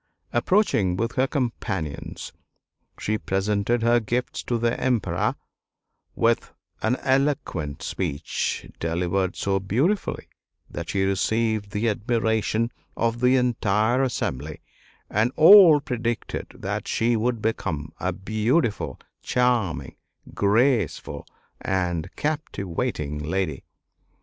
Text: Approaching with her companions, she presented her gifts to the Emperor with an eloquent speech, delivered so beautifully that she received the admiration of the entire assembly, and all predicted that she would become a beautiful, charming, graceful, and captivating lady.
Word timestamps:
Approaching 0.33 0.97
with 0.97 1.11
her 1.11 1.27
companions, 1.27 2.33
she 2.99 3.19
presented 3.19 3.83
her 3.83 3.99
gifts 3.99 4.41
to 4.45 4.57
the 4.57 4.75
Emperor 4.81 5.35
with 6.15 6.55
an 6.81 6.95
eloquent 7.03 7.83
speech, 7.83 8.67
delivered 8.79 9.35
so 9.35 9.59
beautifully 9.59 10.27
that 10.71 10.89
she 10.89 11.03
received 11.03 11.69
the 11.69 11.87
admiration 11.87 12.71
of 12.97 13.19
the 13.19 13.35
entire 13.35 14.01
assembly, 14.01 14.59
and 15.07 15.31
all 15.35 15.79
predicted 15.79 16.47
that 16.55 16.87
she 16.87 17.15
would 17.15 17.39
become 17.39 17.93
a 17.99 18.11
beautiful, 18.11 18.97
charming, 19.21 19.97
graceful, 20.33 21.27
and 21.59 22.09
captivating 22.15 23.19
lady. 23.19 23.63